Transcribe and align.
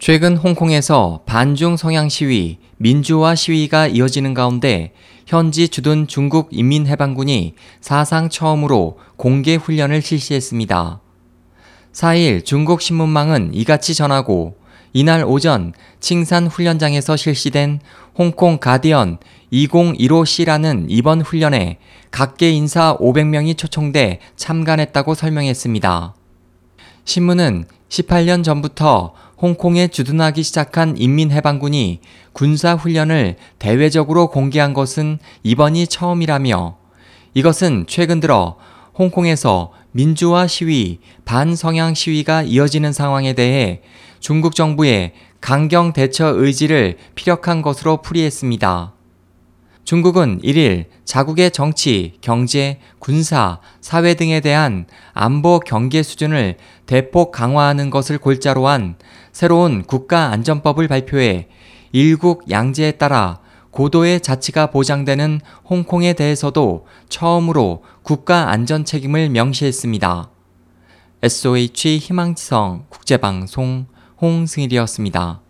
최근 0.00 0.38
홍콩에서 0.38 1.20
반중 1.26 1.76
성향 1.76 2.08
시위, 2.08 2.56
민주화 2.78 3.34
시위가 3.34 3.88
이어지는 3.88 4.32
가운데 4.32 4.94
현지 5.26 5.68
주둔 5.68 6.06
중국 6.06 6.48
인민해방군이 6.52 7.54
사상 7.82 8.30
처음으로 8.30 8.98
공개 9.16 9.56
훈련을 9.56 10.00
실시했습니다. 10.00 11.00
4일 11.92 12.46
중국 12.46 12.80
신문망은 12.80 13.50
이같이 13.52 13.94
전하고 13.94 14.56
이날 14.94 15.22
오전 15.22 15.74
칭산 16.00 16.46
훈련장에서 16.46 17.16
실시된 17.16 17.80
홍콩 18.16 18.56
가디언 18.56 19.18
2015C라는 19.52 20.86
이번 20.88 21.20
훈련에 21.20 21.76
각계 22.10 22.48
인사 22.48 22.96
500명이 22.96 23.58
초청돼 23.58 24.20
참관했다고 24.36 25.14
설명했습니다. 25.14 26.14
신문은 27.04 27.66
18년 27.90 28.42
전부터 28.44 29.12
홍콩에 29.42 29.88
주둔하기 29.88 30.42
시작한 30.42 30.96
인민해방군이 30.96 32.00
군사훈련을 32.32 33.36
대외적으로 33.58 34.30
공개한 34.30 34.72
것은 34.72 35.18
이번이 35.42 35.88
처음이라며 35.88 36.76
이것은 37.34 37.84
최근 37.88 38.20
들어 38.20 38.56
홍콩에서 38.96 39.72
민주화 39.92 40.46
시위, 40.46 41.00
반성향 41.24 41.94
시위가 41.94 42.42
이어지는 42.42 42.92
상황에 42.92 43.32
대해 43.32 43.82
중국 44.20 44.54
정부의 44.54 45.12
강경 45.40 45.92
대처 45.92 46.26
의지를 46.26 46.98
피력한 47.14 47.62
것으로 47.62 48.02
풀이했습니다. 48.02 48.92
중국은 49.90 50.38
1일 50.44 50.84
자국의 51.04 51.50
정치, 51.50 52.12
경제, 52.20 52.78
군사, 53.00 53.58
사회 53.80 54.14
등에 54.14 54.38
대한 54.38 54.86
안보 55.14 55.58
경계 55.58 56.04
수준을 56.04 56.58
대폭 56.86 57.32
강화하는 57.32 57.90
것을 57.90 58.18
골자로 58.18 58.68
한 58.68 58.94
새로운 59.32 59.82
국가안전법을 59.82 60.86
발표해 60.86 61.48
일국 61.90 62.48
양제에 62.48 62.92
따라 62.92 63.40
고도의 63.72 64.20
자치가 64.20 64.70
보장되는 64.70 65.40
홍콩에 65.68 66.12
대해서도 66.12 66.86
처음으로 67.08 67.82
국가 68.04 68.48
안전 68.50 68.84
책임을 68.84 69.28
명시했습니다. 69.30 70.30
SOH 71.20 71.98
희망지성 71.98 72.84
국제방송 72.90 73.86
홍승일이었습니다. 74.22 75.40